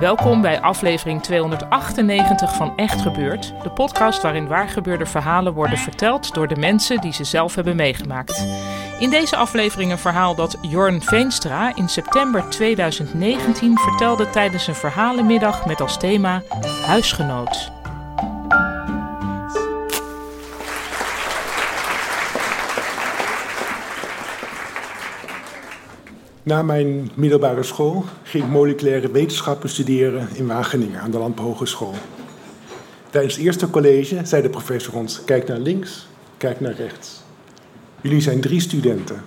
Welkom 0.00 0.40
bij 0.40 0.60
aflevering 0.60 1.22
298 1.22 2.56
van 2.56 2.76
Echt 2.76 3.00
Gebeurd, 3.00 3.52
de 3.62 3.70
podcast 3.70 4.22
waarin 4.22 4.46
waargebeurde 4.46 5.06
verhalen 5.06 5.52
worden 5.52 5.78
verteld 5.78 6.34
door 6.34 6.48
de 6.48 6.56
mensen 6.56 7.00
die 7.00 7.12
ze 7.12 7.24
zelf 7.24 7.54
hebben 7.54 7.76
meegemaakt. 7.76 8.46
In 8.98 9.10
deze 9.10 9.36
aflevering 9.36 9.90
een 9.90 9.98
verhaal 9.98 10.34
dat 10.34 10.58
Jorn 10.60 11.02
Veenstra 11.02 11.76
in 11.76 11.88
september 11.88 12.48
2019 12.48 13.78
vertelde 13.78 14.30
tijdens 14.30 14.66
een 14.66 14.74
verhalenmiddag 14.74 15.66
met 15.66 15.80
als 15.80 15.98
thema 15.98 16.42
Huisgenoot. 16.86 17.79
Na 26.50 26.62
mijn 26.62 27.10
middelbare 27.14 27.62
school 27.62 28.04
ging 28.22 28.44
ik 28.44 28.50
moleculaire 28.50 29.10
wetenschappen 29.10 29.68
studeren 29.68 30.28
in 30.32 30.46
Wageningen 30.46 31.00
aan 31.00 31.10
de 31.10 31.18
Landbouwhogeschool. 31.18 31.94
Tijdens 33.10 33.34
het 33.34 33.44
eerste 33.44 33.70
college 33.70 34.20
zei 34.24 34.42
de 34.42 34.50
professor 34.50 34.94
ons: 34.94 35.24
kijk 35.24 35.48
naar 35.48 35.58
links, 35.58 36.06
kijk 36.36 36.60
naar 36.60 36.74
rechts. 36.74 37.22
Jullie 38.00 38.20
zijn 38.20 38.40
drie 38.40 38.60
studenten. 38.60 39.22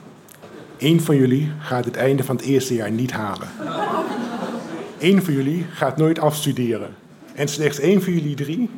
Eén 0.78 1.02
van 1.02 1.16
jullie 1.16 1.52
gaat 1.59 1.86
het 1.86 1.95
einde 1.95 2.23
van 2.23 2.36
het 2.36 2.45
eerste 2.45 2.73
jaar 2.73 2.92
niet 2.92 3.11
halen. 3.11 3.48
Eén 5.00 5.23
van 5.23 5.33
jullie 5.33 5.66
gaat 5.73 5.98
nooit 5.98 6.20
afstuderen. 6.20 6.95
En 7.36 7.48
slechts 7.48 7.80
één 7.80 8.02
van 8.02 8.14
jullie 8.14 8.36
drie 8.36 8.70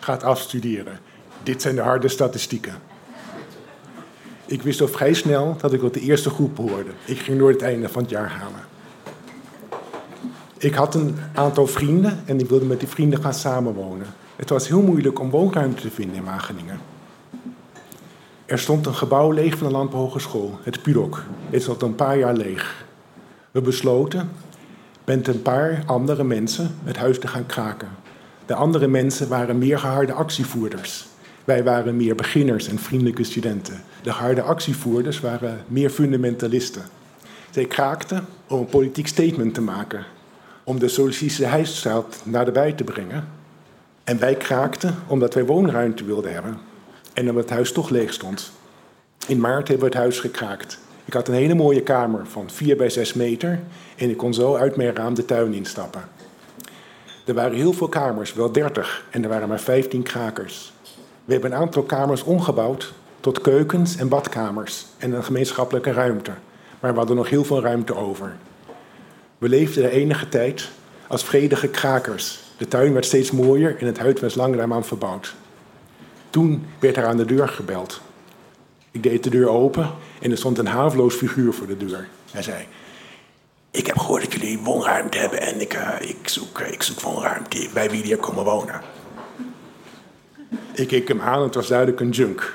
gaat 0.00 0.22
afstuderen. 0.22 0.98
Dit 1.42 1.62
zijn 1.62 1.74
de 1.74 1.82
harde 1.82 2.08
statistieken. 2.08 2.74
Ik 4.46 4.62
wist 4.62 4.80
al 4.80 4.88
vrij 4.88 5.14
snel 5.14 5.56
dat 5.60 5.72
ik 5.72 5.80
tot 5.80 5.94
de 5.94 6.00
eerste 6.00 6.30
groep 6.30 6.56
hoorde. 6.56 6.90
Ik 7.04 7.18
ging 7.18 7.38
door 7.38 7.50
het 7.50 7.62
einde 7.62 7.88
van 7.88 8.02
het 8.02 8.10
jaar 8.10 8.28
halen. 8.30 8.60
Ik 10.58 10.74
had 10.74 10.94
een 10.94 11.16
aantal 11.34 11.66
vrienden 11.66 12.22
en 12.24 12.40
ik 12.40 12.48
wilde 12.48 12.64
met 12.64 12.80
die 12.80 12.88
vrienden 12.88 13.22
gaan 13.22 13.34
samenwonen. 13.34 14.06
Het 14.36 14.48
was 14.48 14.68
heel 14.68 14.82
moeilijk 14.82 15.20
om 15.20 15.30
woonruimte 15.30 15.82
te 15.82 15.90
vinden 15.90 16.16
in 16.16 16.24
Wageningen. 16.24 16.80
Er 18.46 18.58
stond 18.58 18.86
een 18.86 18.94
gebouw 18.94 19.30
leeg 19.30 19.58
van 19.58 19.66
de 19.66 19.72
Landbouwhogeschool, 19.72 20.58
het 20.62 20.82
PUDOC. 20.82 21.24
Het 21.50 21.62
stond 21.62 21.82
een 21.82 21.94
paar 21.94 22.18
jaar 22.18 22.34
leeg. 22.34 22.84
We 23.50 23.60
besloten 23.60 24.30
met 25.04 25.28
een 25.28 25.42
paar 25.42 25.82
andere 25.86 26.24
mensen 26.24 26.74
het 26.84 26.96
huis 26.96 27.18
te 27.18 27.26
gaan 27.26 27.46
kraken. 27.46 27.88
De 28.46 28.54
andere 28.54 28.86
mensen 28.86 29.28
waren 29.28 29.58
meer 29.58 29.78
geharde 29.78 30.12
actievoerders. 30.12 31.06
Wij 31.44 31.64
waren 31.64 31.96
meer 31.96 32.14
beginners 32.14 32.68
en 32.68 32.78
vriendelijke 32.78 33.24
studenten. 33.24 33.82
De 34.02 34.10
harde 34.10 34.42
actievoerders 34.42 35.20
waren 35.20 35.64
meer 35.66 35.90
fundamentalisten. 35.90 36.82
Zij 37.50 37.64
kraakten 37.64 38.26
om 38.48 38.58
een 38.58 38.66
politiek 38.66 39.06
statement 39.06 39.54
te 39.54 39.60
maken, 39.60 40.04
om 40.64 40.78
de 40.78 41.46
huisstaat 41.46 42.22
naar 42.24 42.44
de 42.44 42.52
bij 42.52 42.72
te 42.72 42.84
brengen. 42.84 43.28
En 44.04 44.18
wij 44.18 44.34
kraakten 44.34 44.94
omdat 45.06 45.34
wij 45.34 45.44
woonruimte 45.44 46.04
wilden 46.04 46.32
hebben 46.32 46.58
en 47.12 47.28
omdat 47.28 47.42
het 47.42 47.52
huis 47.52 47.72
toch 47.72 47.90
leeg 47.90 48.12
stond. 48.12 48.52
In 49.26 49.40
maart 49.40 49.68
hebben 49.68 49.86
we 49.86 49.92
het 49.92 50.02
huis 50.02 50.20
gekraakt. 50.20 50.78
Ik 51.04 51.12
had 51.12 51.28
een 51.28 51.34
hele 51.34 51.54
mooie 51.54 51.82
kamer 51.82 52.26
van 52.26 52.50
4 52.50 52.76
bij 52.76 52.90
6 52.90 53.12
meter 53.12 53.60
en 53.96 54.10
ik 54.10 54.16
kon 54.16 54.34
zo 54.34 54.54
uit 54.54 54.76
mijn 54.76 54.94
raam 54.94 55.14
de 55.14 55.24
tuin 55.24 55.54
instappen. 55.54 56.02
Er 57.24 57.34
waren 57.34 57.56
heel 57.56 57.72
veel 57.72 57.88
kamers, 57.88 58.34
wel 58.34 58.52
30, 58.52 59.04
en 59.10 59.22
er 59.22 59.28
waren 59.28 59.48
maar 59.48 59.60
15 59.60 60.02
krakers. 60.02 60.72
We 61.24 61.32
hebben 61.32 61.52
een 61.52 61.58
aantal 61.58 61.82
kamers 61.82 62.22
omgebouwd 62.22 62.92
tot 63.20 63.40
keukens 63.40 63.96
en 63.96 64.08
badkamers 64.08 64.86
en 64.98 65.12
een 65.12 65.24
gemeenschappelijke 65.24 65.92
ruimte. 65.92 66.30
Maar 66.80 66.92
we 66.92 66.98
hadden 66.98 67.16
nog 67.16 67.28
heel 67.28 67.44
veel 67.44 67.60
ruimte 67.60 67.94
over. 67.94 68.36
We 69.38 69.48
leefden 69.48 69.84
er 69.84 69.90
enige 69.90 70.28
tijd 70.28 70.68
als 71.06 71.24
vredige 71.24 71.68
krakers. 71.68 72.40
De 72.56 72.68
tuin 72.68 72.92
werd 72.92 73.04
steeds 73.04 73.30
mooier 73.30 73.76
en 73.78 73.86
het 73.86 73.98
huis 73.98 74.20
was 74.20 74.34
langzaamaan 74.34 74.84
verbouwd. 74.84 75.34
Toen 76.30 76.66
werd 76.78 76.96
er 76.96 77.06
aan 77.06 77.16
de 77.16 77.24
deur 77.24 77.48
gebeld. 77.48 78.00
Ik 78.90 79.02
deed 79.02 79.24
de 79.24 79.30
deur 79.30 79.48
open 79.48 79.90
en 80.20 80.30
er 80.30 80.36
stond 80.36 80.58
een 80.58 80.66
haveloos 80.66 81.14
figuur 81.14 81.52
voor 81.52 81.66
de 81.66 81.76
deur. 81.76 82.08
Hij 82.30 82.42
zei: 82.42 82.66
Ik 83.70 83.86
heb 83.86 83.98
gehoord 83.98 84.22
dat 84.22 84.32
jullie 84.32 84.58
woonruimte 84.58 85.18
hebben 85.18 85.40
en 85.40 85.60
ik, 85.60 85.74
uh, 85.74 86.08
ik, 86.08 86.28
zoek, 86.28 86.60
uh, 86.60 86.72
ik 86.72 86.82
zoek 86.82 87.00
woonruimte. 87.00 87.68
Wij 87.72 87.88
hier 87.88 88.16
komen 88.16 88.44
wonen. 88.44 88.80
Ik 90.74 90.88
keek 90.88 91.08
hem 91.08 91.20
aan, 91.20 91.42
het 91.42 91.54
was 91.54 91.68
duidelijk 91.68 92.00
een 92.00 92.10
junk. 92.10 92.54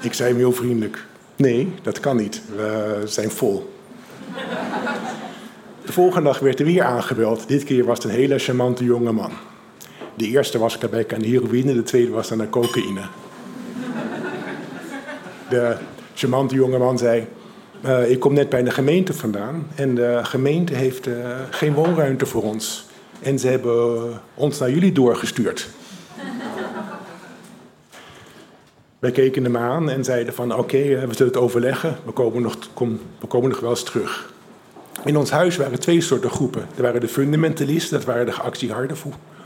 Ik 0.00 0.12
zei 0.12 0.28
hem 0.28 0.38
heel 0.38 0.52
vriendelijk: 0.52 1.04
Nee, 1.36 1.72
dat 1.82 2.00
kan 2.00 2.16
niet. 2.16 2.42
We 2.56 3.02
zijn 3.04 3.30
vol. 3.30 3.72
De 5.84 5.92
volgende 5.92 6.28
dag 6.28 6.38
werd 6.38 6.60
er 6.60 6.66
weer 6.66 6.82
aangebeld. 6.82 7.48
Dit 7.48 7.64
keer 7.64 7.84
was 7.84 7.98
het 7.98 8.06
een 8.06 8.18
hele 8.18 8.38
charmante 8.38 8.84
jonge 8.84 9.12
man. 9.12 9.30
De 10.14 10.26
eerste 10.26 10.58
was 10.58 10.78
Quebec 10.78 11.14
aan 11.14 11.22
heroïne, 11.22 11.74
de 11.74 11.82
tweede 11.82 12.10
was 12.10 12.32
aan 12.32 12.38
de 12.38 12.48
cocaïne. 12.48 13.00
De 15.48 15.76
charmante 16.14 16.54
jonge 16.54 16.78
man 16.78 16.98
zei: 16.98 17.26
uh, 17.84 18.10
Ik 18.10 18.20
kom 18.20 18.32
net 18.32 18.48
bij 18.48 18.62
de 18.62 18.70
gemeente 18.70 19.14
vandaan 19.14 19.66
en 19.74 19.94
de 19.94 20.20
gemeente 20.22 20.74
heeft 20.74 21.06
uh, 21.06 21.14
geen 21.50 21.74
woonruimte 21.74 22.26
voor 22.26 22.42
ons. 22.42 22.86
En 23.20 23.38
ze 23.38 23.48
hebben 23.48 24.10
ons 24.34 24.58
naar 24.58 24.70
jullie 24.70 24.92
doorgestuurd. 24.92 25.68
Wij 28.98 29.10
keken 29.10 29.44
hem 29.44 29.56
aan 29.56 29.90
en 29.90 30.04
zeiden 30.04 30.34
van 30.34 30.52
oké, 30.52 30.60
okay, 30.60 31.08
we 31.08 31.14
zullen 31.14 31.32
het 31.32 31.42
overleggen, 31.42 31.96
we 32.04 32.12
komen, 32.12 32.42
nog, 32.42 32.56
kom, 32.74 33.00
wel 33.60 33.70
eens 33.70 33.82
terug. 33.82 34.32
In 35.04 35.16
ons 35.16 35.30
huis 35.30 35.56
waren 35.56 35.80
twee 35.80 36.00
soorten 36.00 36.30
groepen. 36.30 36.66
Er 36.76 36.82
waren 36.82 37.00
de 37.00 37.08
fundamentalisten, 37.08 37.96
dat 37.96 38.06
waren 38.06 38.26
de 38.26 38.32
actieharde 38.32 38.94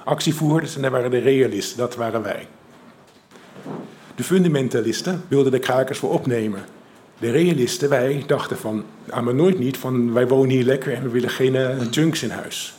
actievoerders, 0.05 0.77
en 0.77 0.85
er 0.85 0.91
waren 0.91 1.11
de 1.11 1.19
realisten, 1.19 1.79
dat 1.79 1.97
waren 1.97 2.23
wij. 2.23 2.47
De 4.15 4.25
fundamentalisten 4.25 5.23
wilden 5.29 5.53
de 5.53 5.59
krakers 5.59 5.99
voor 5.99 6.13
opnemen. 6.13 6.65
De 7.19 7.31
realisten, 7.31 7.89
wij, 7.89 8.25
dachten 8.27 8.57
van, 8.57 8.85
ah, 9.11 9.23
maar 9.23 9.35
nooit 9.35 9.59
niet, 9.59 9.77
van 9.77 10.13
wij 10.13 10.29
wonen 10.29 10.51
hier 10.51 10.65
lekker 10.65 10.93
en 10.93 11.03
we 11.03 11.09
willen 11.09 11.31
geen 11.31 11.55
uh, 11.55 11.91
junks 11.91 12.23
in 12.23 12.31
huis. 12.31 12.75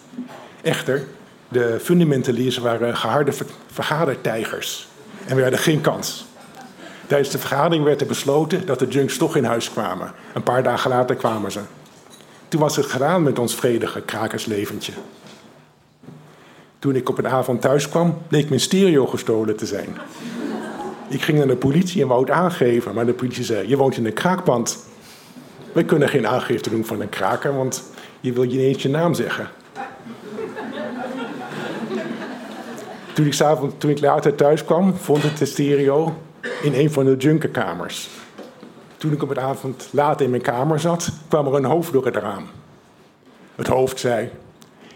Echter, 0.61 1.03
de 1.47 1.77
fundamentalisten 1.81 2.63
waren 2.63 2.97
geharde 2.97 3.31
vergadertijgers 3.71 4.87
en 5.27 5.35
we 5.35 5.41
hadden 5.41 5.59
geen 5.59 5.81
kans. 5.81 6.25
Tijdens 7.07 7.29
de 7.29 7.39
vergadering 7.39 7.83
werd 7.83 8.01
er 8.01 8.07
besloten 8.07 8.65
dat 8.65 8.79
de 8.79 8.87
junks 8.87 9.17
toch 9.17 9.35
in 9.35 9.43
huis 9.43 9.71
kwamen. 9.71 10.11
Een 10.33 10.43
paar 10.43 10.63
dagen 10.63 10.89
later 10.89 11.15
kwamen 11.15 11.51
ze. 11.51 11.59
Toen 12.47 12.61
was 12.61 12.75
het 12.75 12.85
gedaan 12.85 13.23
met 13.23 13.39
ons 13.39 13.55
vredige 13.55 14.01
krakersleventje. 14.01 14.93
Toen 16.79 16.95
ik 16.95 17.09
op 17.09 17.17
een 17.17 17.27
avond 17.27 17.61
thuis 17.61 17.89
kwam, 17.89 18.17
bleek 18.27 18.49
mijn 18.49 18.61
stereo 18.61 19.05
gestolen 19.05 19.55
te 19.55 19.65
zijn. 19.65 19.97
Ik 21.09 21.21
ging 21.21 21.37
naar 21.37 21.47
de 21.47 21.55
politie 21.55 22.01
en 22.01 22.07
wou 22.07 22.21
het 22.21 22.29
aangeven, 22.29 22.93
maar 22.93 23.05
de 23.05 23.13
politie 23.13 23.43
zei: 23.43 23.67
Je 23.67 23.77
woont 23.77 23.97
in 23.97 24.05
een 24.05 24.13
kraakpand. 24.13 24.77
We 25.71 25.83
kunnen 25.83 26.09
geen 26.09 26.27
aangifte 26.27 26.69
doen 26.69 26.85
van 26.85 27.01
een 27.01 27.09
kraker, 27.09 27.55
want 27.55 27.83
je 28.19 28.33
wil 28.33 28.43
je 28.43 28.59
niet 28.59 28.81
je 28.81 28.89
naam 28.89 29.13
zeggen. 29.13 29.47
Toen 33.13 33.25
ik, 33.25 33.41
avond, 33.41 33.79
toen 33.79 33.89
ik 33.89 33.99
later 33.99 34.35
thuis 34.35 34.65
kwam, 34.65 34.95
vond 34.95 35.23
ik 35.23 35.37
de 35.37 35.45
stereo 35.45 36.15
in 36.61 36.73
een 36.73 36.91
van 36.91 37.05
de 37.05 37.15
junkerkamers. 37.15 38.09
Toen 38.97 39.11
ik 39.11 39.23
op 39.23 39.29
een 39.29 39.39
avond 39.39 39.87
laat 39.91 40.21
in 40.21 40.29
mijn 40.29 40.41
kamer 40.41 40.79
zat, 40.79 41.09
kwam 41.27 41.47
er 41.47 41.53
een 41.53 41.65
hoofd 41.65 41.91
door 41.91 42.05
het 42.05 42.15
raam. 42.15 42.47
Het 43.55 43.67
hoofd 43.67 43.99
zei: 43.99 44.29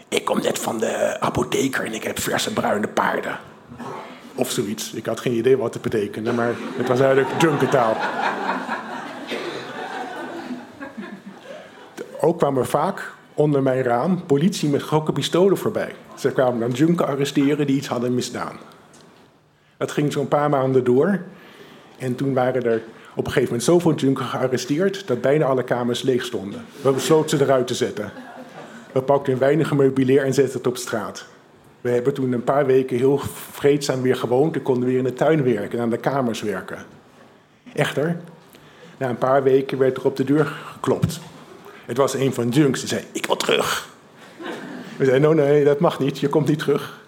Ik 0.08 0.26
kom 0.26 0.42
net 0.42 0.60
van 0.60 0.80
de 0.80 1.18
apotheker 1.20 1.86
en 1.86 1.94
ik 1.94 2.04
heb 2.04 2.20
verse 2.20 2.54
bruine 2.54 2.88
paarden. 2.88 3.40
Of 4.36 4.52
zoiets. 4.52 4.94
Ik 4.94 5.06
had 5.06 5.20
geen 5.20 5.34
idee 5.34 5.58
wat 5.58 5.74
het 5.74 5.84
betekende, 5.84 6.34
maar 6.34 6.54
het 6.78 6.88
was 6.88 7.00
eigenlijk 7.00 7.42
junkertaal. 7.42 7.98
Ook 12.20 12.38
kwam 12.38 12.58
er 12.58 12.66
vaak 12.66 13.14
onder 13.34 13.64
mijn 13.64 13.82
raam 13.84 14.26
politie 14.26 14.70
met 14.70 14.82
grote 14.82 15.12
pistolen 15.12 15.58
voorbij. 15.58 15.96
Ze 16.16 16.32
kwamen 16.32 16.60
dan 16.60 16.72
junken 16.72 17.08
arresteren 17.08 17.68
die 17.68 17.76
iets 17.76 17.88
hadden 17.88 18.16
misdaan. 18.16 18.58
Dat 19.78 19.92
ging 19.92 20.12
zo'n 20.12 20.28
paar 20.28 20.50
maanden 20.50 20.84
door. 20.84 21.22
En 21.98 22.16
toen 22.16 22.34
waren 22.34 22.64
er 22.64 22.82
Op 23.16 23.26
een 23.26 23.32
gegeven 23.32 23.44
moment 23.44 23.64
zoveel 23.64 23.94
junks 23.96 24.22
gearresteerd 24.22 25.08
dat 25.08 25.22
bijna 25.22 25.46
alle 25.46 25.64
kamers 25.64 26.02
leeg 26.02 26.26
stonden. 26.26 26.66
We 26.82 26.92
besloten 26.92 27.38
ze 27.38 27.44
eruit 27.44 27.68
te 27.68 27.74
zetten. 27.74 28.12
We 28.92 29.02
pakten 29.02 29.34
een 29.34 29.40
weinig 29.40 29.74
meubilair 29.74 30.24
en 30.24 30.34
zetten 30.34 30.58
het 30.58 30.68
op 30.68 30.78
straat. 30.78 31.26
We 31.82 31.90
hebben 31.90 32.14
toen 32.14 32.32
een 32.32 32.44
paar 32.44 32.66
weken 32.66 32.98
heel 32.98 33.22
vreedzaam 33.52 34.02
weer 34.02 34.16
gewoond 34.16 34.56
en 34.56 34.62
konden 34.62 34.90
weer 34.90 34.98
in 34.98 35.04
de 35.04 35.14
tuin 35.14 35.44
werken 35.44 35.78
en 35.78 35.84
aan 35.84 35.90
de 35.90 35.98
kamers 35.98 36.42
werken. 36.42 36.78
Echter, 37.74 38.18
na 38.98 39.10
een 39.10 39.18
paar 39.18 39.44
weken 39.44 39.78
werd 39.78 39.98
er 39.98 40.06
op 40.06 40.16
de 40.16 40.24
deur 40.24 40.46
geklopt. 40.46 41.20
Het 41.86 41.98
was 41.98 42.14
een 42.14 42.34
van 42.34 42.50
de 42.50 42.60
junks 42.60 42.80
die 42.80 42.90
zei: 42.90 43.04
Ik 43.12 43.26
wil 43.26 43.36
terug. 43.36 43.90
We 44.98 45.06
zeiden: 45.06 45.22
No, 45.22 45.34
nee, 45.34 45.64
dat 45.64 45.80
mag 45.80 46.00
niet, 46.00 46.20
je 46.20 46.30
komt 46.30 46.48
niet 46.48 46.60
terug. 46.60 47.07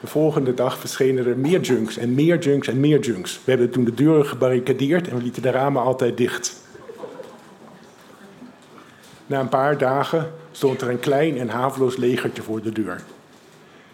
De 0.00 0.06
volgende 0.06 0.54
dag 0.54 0.78
verschenen 0.78 1.26
er 1.26 1.36
meer 1.36 1.60
junks 1.60 1.96
en 1.96 2.14
meer 2.14 2.38
junks 2.38 2.68
en 2.68 2.80
meer 2.80 3.00
junks. 3.00 3.40
We 3.44 3.50
hebben 3.50 3.70
toen 3.70 3.84
de 3.84 3.94
deuren 3.94 4.26
gebarricadeerd 4.26 5.08
en 5.08 5.16
we 5.16 5.22
lieten 5.22 5.42
de 5.42 5.50
ramen 5.50 5.82
altijd 5.82 6.16
dicht. 6.16 6.54
Na 9.26 9.40
een 9.40 9.48
paar 9.48 9.78
dagen 9.78 10.32
stond 10.52 10.80
er 10.80 10.90
een 10.90 11.00
klein 11.00 11.38
en 11.38 11.48
haveloos 11.48 11.96
legertje 11.96 12.42
voor 12.42 12.62
de 12.62 12.72
deur. 12.72 13.02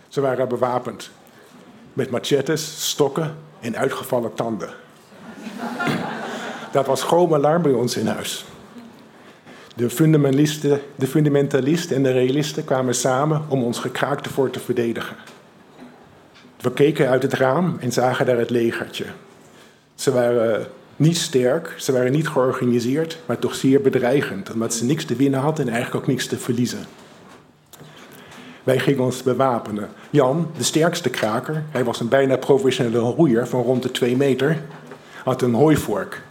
Ze 0.08 0.20
waren 0.20 0.48
bewapend 0.48 1.10
met 1.92 2.10
machetes, 2.10 2.90
stokken 2.90 3.36
en 3.60 3.76
uitgevallen 3.76 4.34
tanden. 4.34 4.70
Dat 6.72 6.86
was 6.86 7.02
gewoon 7.02 7.34
alarm 7.34 7.62
bij 7.62 7.72
ons 7.72 7.96
in 7.96 8.06
huis. 8.06 8.44
De 9.76 9.90
fundamentalisten, 9.90 10.80
de 10.96 11.06
fundamentalisten 11.06 11.96
en 11.96 12.02
de 12.02 12.12
realisten 12.12 12.64
kwamen 12.64 12.94
samen 12.94 13.42
om 13.48 13.62
ons 13.62 13.78
gekraakte 13.78 14.30
voor 14.30 14.50
te 14.50 14.60
verdedigen. 14.60 15.16
We 16.62 16.72
keken 16.72 17.08
uit 17.08 17.22
het 17.22 17.32
raam 17.32 17.76
en 17.80 17.92
zagen 17.92 18.26
daar 18.26 18.38
het 18.38 18.50
legertje. 18.50 19.04
Ze 19.94 20.12
waren 20.12 20.66
niet 20.96 21.16
sterk, 21.16 21.74
ze 21.76 21.92
waren 21.92 22.12
niet 22.12 22.28
georganiseerd, 22.28 23.18
maar 23.26 23.38
toch 23.38 23.54
zeer 23.54 23.80
bedreigend, 23.80 24.52
omdat 24.52 24.74
ze 24.74 24.84
niks 24.84 25.04
te 25.04 25.16
winnen 25.16 25.40
hadden 25.40 25.66
en 25.66 25.72
eigenlijk 25.72 26.02
ook 26.04 26.10
niks 26.10 26.26
te 26.26 26.38
verliezen. 26.38 26.84
Wij 28.64 28.78
gingen 28.78 29.04
ons 29.04 29.22
bewapenen. 29.22 29.88
Jan, 30.10 30.50
de 30.56 30.62
sterkste 30.62 31.10
kraker, 31.10 31.62
hij 31.70 31.84
was 31.84 32.00
een 32.00 32.08
bijna 32.08 32.36
professionele 32.36 32.98
roeier 32.98 33.46
van 33.46 33.62
rond 33.62 33.82
de 33.82 33.90
twee 33.90 34.16
meter, 34.16 34.62
had 35.24 35.42
een 35.42 35.54
hooivork. 35.54 36.22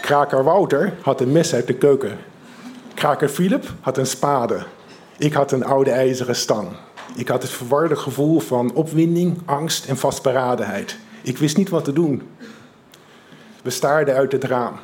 Kraker 0.00 0.44
Wouter 0.44 0.92
had 1.00 1.20
een 1.20 1.32
mes 1.32 1.54
uit 1.54 1.66
de 1.66 1.74
keuken. 1.74 2.18
Kraker 2.94 3.28
Philip 3.28 3.64
had 3.80 3.98
een 3.98 4.06
spade. 4.06 4.62
Ik 5.18 5.32
had 5.32 5.52
een 5.52 5.64
oude 5.64 5.90
ijzeren 5.90 6.36
stang. 6.36 6.68
Ik 7.14 7.28
had 7.28 7.42
het 7.42 7.50
verwarde 7.50 7.96
gevoel 7.96 8.40
van 8.40 8.74
opwinding, 8.74 9.38
angst 9.44 9.84
en 9.84 9.96
vastberadenheid. 9.96 10.96
Ik 11.22 11.38
wist 11.38 11.56
niet 11.56 11.68
wat 11.68 11.84
te 11.84 11.92
doen. 11.92 12.22
We 13.62 13.70
staarden 13.70 14.14
uit 14.14 14.32
het 14.32 14.44
raam 14.44 14.74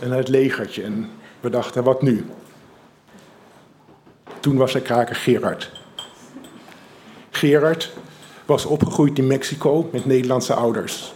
en 0.00 0.10
het 0.10 0.28
legertje 0.28 0.82
en 0.82 1.10
we 1.40 1.50
dachten, 1.50 1.84
wat 1.84 2.02
nu? 2.02 2.24
Toen 4.40 4.56
was 4.56 4.74
er 4.74 4.80
kraker 4.80 5.14
Gerard. 5.14 5.70
Gerard 7.30 7.92
was 8.46 8.64
opgegroeid 8.64 9.18
in 9.18 9.26
Mexico 9.26 9.88
met 9.92 10.06
Nederlandse 10.06 10.54
ouders. 10.54 11.14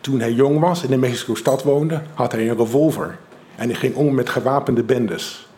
Toen 0.00 0.20
hij 0.20 0.32
jong 0.32 0.60
was 0.60 0.84
en 0.84 0.92
in 0.92 1.00
Mexico-stad 1.00 1.62
woonde, 1.62 2.02
had 2.14 2.32
hij 2.32 2.48
een 2.48 2.56
revolver 2.56 3.18
en 3.56 3.68
hij 3.68 3.78
ging 3.78 3.94
om 3.94 4.14
met 4.14 4.28
gewapende 4.28 4.82
bendes. 4.82 5.48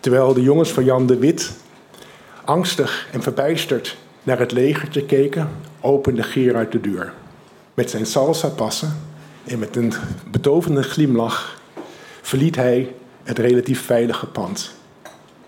Terwijl 0.00 0.34
de 0.34 0.42
jongens 0.42 0.72
van 0.72 0.84
Jan 0.84 1.06
de 1.06 1.18
Wit 1.18 1.52
angstig 2.46 3.08
en 3.12 3.22
verbijsterd 3.22 3.96
naar 4.22 4.38
het 4.38 4.52
legertje 4.52 5.04
keken, 5.04 5.48
opende 5.80 6.22
Gerard 6.22 6.72
de 6.72 6.80
deur. 6.80 7.12
Met 7.74 7.90
zijn 7.90 8.06
salsa 8.06 8.48
passen 8.48 8.96
en 9.44 9.58
met 9.58 9.76
een 9.76 9.92
betovende 10.30 10.82
glimlach 10.82 11.60
verliet 12.22 12.56
hij 12.56 12.94
het 13.22 13.38
relatief 13.38 13.84
veilige 13.84 14.26
pand. 14.26 14.74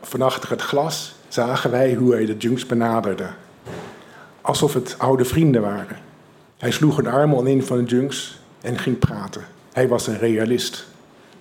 Van 0.02 0.22
achter 0.22 0.50
het 0.50 0.62
glas 0.62 1.14
zagen 1.28 1.70
wij 1.70 1.94
hoe 1.94 2.12
hij 2.12 2.26
de 2.26 2.36
junks 2.36 2.66
benaderde. 2.66 3.28
Alsof 4.40 4.74
het 4.74 4.94
oude 4.98 5.24
vrienden 5.24 5.62
waren. 5.62 5.98
Hij 6.58 6.70
sloeg 6.70 6.98
een 6.98 7.06
arm 7.06 7.34
om 7.34 7.46
een 7.46 7.64
van 7.64 7.84
de 7.84 7.84
junks 7.84 8.38
en 8.60 8.78
ging 8.78 8.98
praten. 8.98 9.42
Hij 9.72 9.88
was 9.88 10.06
een 10.06 10.18
realist. 10.18 10.86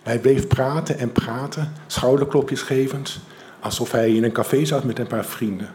Hij 0.04 0.20
bleef 0.20 0.48
praten 0.48 0.98
en 0.98 1.12
praten, 1.12 1.74
schouderklopjes 1.88 2.62
gevend, 2.62 3.20
alsof 3.60 3.92
hij 3.92 4.12
in 4.12 4.24
een 4.24 4.32
café 4.32 4.66
zat 4.66 4.84
met 4.84 5.00
een 5.00 5.08
paar 5.08 5.26
vrienden. 5.26 5.70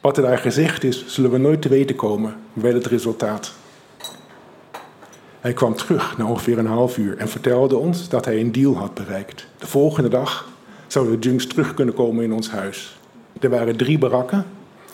Wat 0.00 0.16
er 0.16 0.22
daar 0.22 0.38
gezegd 0.38 0.84
is, 0.84 1.06
zullen 1.06 1.30
we 1.30 1.38
nooit 1.38 1.62
te 1.62 1.68
weten 1.68 1.96
komen, 1.96 2.36
wel 2.52 2.74
het 2.74 2.86
resultaat. 2.86 3.52
Hij 5.40 5.52
kwam 5.52 5.74
terug 5.74 6.18
na 6.18 6.26
ongeveer 6.26 6.58
een 6.58 6.66
half 6.66 6.98
uur 6.98 7.16
en 7.18 7.28
vertelde 7.28 7.76
ons 7.76 8.08
dat 8.08 8.24
hij 8.24 8.40
een 8.40 8.52
deal 8.52 8.76
had 8.76 8.94
bereikt. 8.94 9.46
De 9.58 9.66
volgende 9.66 10.08
dag 10.08 10.48
zouden 10.86 11.20
de 11.20 11.28
junks 11.28 11.46
terug 11.46 11.74
kunnen 11.74 11.94
komen 11.94 12.24
in 12.24 12.32
ons 12.32 12.50
huis. 12.50 12.98
Er 13.40 13.50
waren 13.50 13.76
drie 13.76 13.98
barakken 13.98 14.46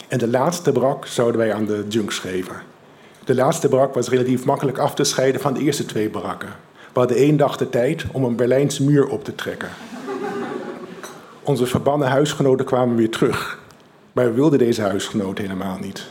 en 0.09 0.19
de 0.19 0.29
laatste 0.29 0.73
barak 0.73 1.07
zouden 1.07 1.41
wij 1.41 1.55
aan 1.55 1.65
de 1.65 1.85
junks 1.89 2.19
geven. 2.19 2.57
De 3.25 3.35
laatste 3.35 3.69
barak 3.69 3.95
was 3.95 4.09
relatief 4.09 4.45
makkelijk 4.45 4.79
af 4.79 4.95
te 4.95 5.05
scheiden 5.05 5.41
van 5.41 5.55
de 5.55 5.61
eerste 5.61 5.85
twee 5.85 6.11
barakken. 6.11 6.49
We 6.93 6.99
hadden 6.99 7.17
één 7.17 7.37
dag 7.37 7.57
de 7.57 7.71
tijd 7.71 8.05
om 8.13 8.25
een 8.25 8.37
Berlijnse 8.37 8.83
muur 8.83 9.07
op 9.07 9.25
te 9.25 9.35
trekken. 9.35 9.69
Onze 11.51 11.67
verbannen 11.67 12.09
huisgenoten 12.09 12.67
kwamen 12.67 12.97
weer 12.97 13.11
terug. 13.11 13.59
Maar 14.13 14.25
we 14.25 14.33
wilden 14.33 14.59
deze 14.59 14.83
huisgenoten 14.83 15.45
helemaal 15.45 15.79
niet. 15.79 16.07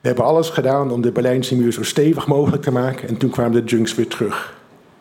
We 0.00 0.08
hebben 0.08 0.24
alles 0.24 0.48
gedaan 0.50 0.90
om 0.90 1.00
de 1.00 1.12
Berlijnse 1.12 1.56
muur 1.56 1.72
zo 1.72 1.82
stevig 1.82 2.26
mogelijk 2.26 2.62
te 2.62 2.70
maken 2.70 3.08
en 3.08 3.16
toen 3.16 3.30
kwamen 3.30 3.52
de 3.52 3.70
junks 3.70 3.94
weer 3.94 4.08
terug. 4.08 4.54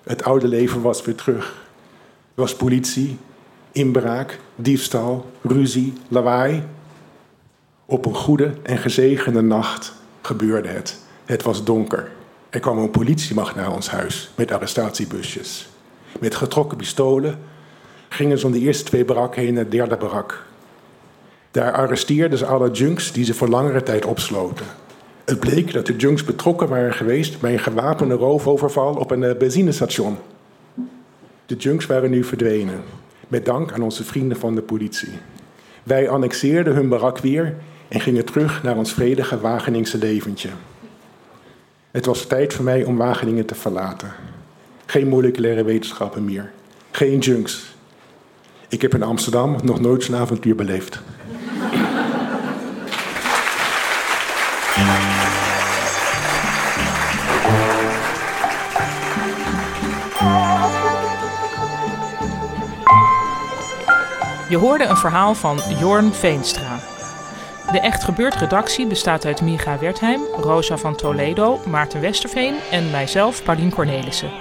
Het 0.04 0.24
oude 0.24 0.48
leven 0.48 0.82
was 0.82 1.02
weer 1.02 1.16
terug. 1.16 1.46
Er 2.36 2.42
was 2.42 2.56
politie, 2.56 3.18
inbraak, 3.72 4.40
diefstal, 4.56 5.26
ruzie, 5.42 5.94
lawaai. 6.08 6.64
Op 7.86 8.06
een 8.06 8.16
goede 8.16 8.54
en 8.64 8.78
gezegende 8.78 9.42
nacht 9.42 9.94
gebeurde 10.22 10.70
het. 10.70 11.00
Het 11.26 11.44
was 11.44 11.64
donker. 11.64 12.12
Er 12.50 12.60
kwam 12.60 12.78
een 12.78 12.92
politiemacht 12.92 13.56
naar 13.56 13.74
ons 13.74 13.90
huis 13.90 14.32
met 14.36 14.52
arrestatiebusjes. 14.52 15.70
Met 16.20 16.36
getrokken 16.36 16.78
pistolen 16.78 17.40
gingen 18.14 18.40
ze 18.40 18.46
om 18.46 18.52
de 18.52 18.60
eerste 18.60 18.84
twee 18.84 19.06
barakken 19.06 19.42
heen 19.42 19.54
naar 19.54 19.64
de 19.64 19.70
derde 19.70 19.98
barak. 19.98 20.46
Daar 21.52 21.72
arresteerden 21.72 22.38
ze 22.38 22.46
alle 22.46 22.72
junks 22.72 23.12
die 23.12 23.26
ze 23.26 23.34
voor 23.34 23.48
langere 23.48 23.84
tijd 23.84 24.06
opsloten. 24.06 24.66
Het 25.26 25.40
bleek 25.40 25.74
dat 25.74 25.86
de 25.86 25.96
junks 25.96 26.24
betrokken 26.24 26.68
waren 26.68 26.94
geweest 26.94 27.40
bij 27.40 27.54
een 27.54 27.60
gewapende 27.60 28.16
roofoverval 28.16 28.96
op 28.96 29.12
een 29.12 29.24
eh, 29.24 29.38
benzinestation. 29.38 30.18
De 31.46 31.56
junks 31.56 31.86
waren 31.86 32.10
nu 32.10 32.24
verdwenen, 32.24 32.82
met 33.28 33.46
dank 33.46 33.72
aan 33.72 33.82
onze 33.82 34.04
vrienden 34.04 34.38
van 34.38 34.56
de 34.56 34.62
politie. 34.62 35.14
Wij 35.84 36.10
annexeerden 36.10 36.74
hun 36.74 36.90
barak 36.90 37.18
weer 37.18 37.56
en 37.88 38.00
gingen 38.00 38.26
terug 38.26 38.64
naar 38.64 38.78
ons 38.78 38.94
vredige 38.94 39.40
Wageningse 39.40 39.98
leventje. 39.98 40.50
Het 41.92 42.06
was 42.06 42.26
tijd 42.26 42.54
voor 42.54 42.66
mij 42.66 42.84
om 42.84 42.98
Wageningen 42.98 43.46
te 43.46 43.56
verlaten. 43.56 44.12
Geen 44.86 45.08
moleculaire 45.08 45.64
wetenschappen 45.64 46.26
meer. 46.26 46.52
Geen 46.92 47.20
junks. 47.20 47.80
Ik 48.72 48.82
heb 48.82 48.94
in 48.94 49.04
Amsterdam 49.04 49.56
nog 49.64 49.80
nooit 49.80 50.04
zo'n 50.04 50.16
avontuur 50.16 50.56
beleefd. 50.56 51.02
Je 64.50 64.58
hoorde 64.58 64.86
een 64.86 64.98
verhaal 64.98 65.34
van 65.34 65.60
Jorn 65.80 66.14
Veenstra. 66.14 66.80
De 67.72 67.80
Echt 67.80 68.04
Gebeurd 68.04 68.36
redactie 68.36 68.88
bestaat 68.88 69.26
uit 69.26 69.42
Miga 69.42 69.80
Wertheim, 69.80 70.22
Rosa 70.36 70.78
van 70.78 70.96
Toledo, 70.96 71.60
Maarten 71.68 72.02
Westerveen 72.02 72.56
en 72.72 72.92
mijzelf, 72.92 73.44
Paulien 73.44 73.72
Cornelissen. 73.72 74.32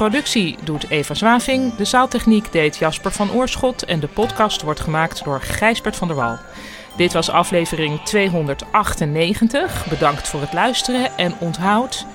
Productie 0.00 0.56
doet 0.64 0.90
Eva 0.90 1.14
Zwaving, 1.14 1.74
de 1.74 1.84
zaaltechniek 1.84 2.52
deed 2.52 2.76
Jasper 2.76 3.10
van 3.10 3.32
Oorschot 3.32 3.84
en 3.84 4.00
de 4.00 4.06
podcast 4.06 4.62
wordt 4.62 4.80
gemaakt 4.80 5.24
door 5.24 5.40
Gijsbert 5.40 5.96
van 5.96 6.08
der 6.08 6.16
Wal. 6.16 6.38
Dit 6.96 7.12
was 7.12 7.30
aflevering 7.30 8.00
298. 8.02 9.86
Bedankt 9.88 10.28
voor 10.28 10.40
het 10.40 10.52
luisteren 10.52 11.16
en 11.16 11.34
onthoud 11.38 12.06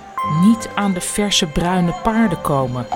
niet 0.41 0.69
aan 0.75 0.93
de 0.93 1.01
verse 1.01 1.45
bruine 1.45 1.93
paarden 2.03 2.41
komen. 2.41 2.87